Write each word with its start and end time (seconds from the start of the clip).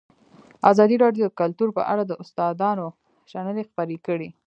ازادي 0.71 0.95
راډیو 1.03 1.25
د 1.29 1.33
کلتور 1.41 1.69
په 1.77 1.83
اړه 1.91 2.03
د 2.05 2.11
استادانو 2.21 2.87
شننې 3.31 3.63
خپرې 3.69 3.97
کړي. 4.07 4.29